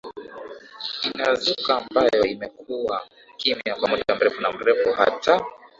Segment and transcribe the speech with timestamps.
[1.07, 3.07] inazuka ambayo imekuwa
[3.39, 5.33] kimya kwa muda mrefu na mrefu Hata